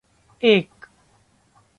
एक 0.43 0.85